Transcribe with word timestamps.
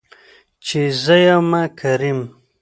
چې 0.65 0.81
زه 1.03 1.15
يمه 1.25 1.63
کريم. 1.79 2.19